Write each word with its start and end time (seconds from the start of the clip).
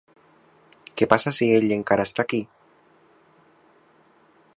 Què 1.01 1.07
passa 1.11 1.33
si 1.39 1.49
ell 1.57 1.75
encara 1.75 2.07
està 2.11 2.23
aquí? 2.25 2.39